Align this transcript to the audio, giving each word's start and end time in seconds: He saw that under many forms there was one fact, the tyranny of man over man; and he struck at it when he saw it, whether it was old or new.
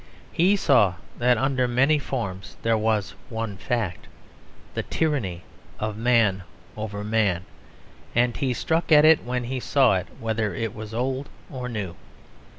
He 0.31 0.55
saw 0.55 0.95
that 1.19 1.37
under 1.37 1.67
many 1.67 1.99
forms 1.99 2.57
there 2.63 2.75
was 2.75 3.13
one 3.29 3.55
fact, 3.55 4.07
the 4.73 4.81
tyranny 4.81 5.43
of 5.79 5.95
man 5.95 6.41
over 6.75 7.03
man; 7.03 7.45
and 8.15 8.35
he 8.35 8.51
struck 8.51 8.91
at 8.91 9.05
it 9.05 9.23
when 9.23 9.43
he 9.43 9.59
saw 9.59 9.97
it, 9.97 10.07
whether 10.19 10.55
it 10.55 10.73
was 10.73 10.95
old 10.95 11.29
or 11.51 11.69
new. 11.69 11.95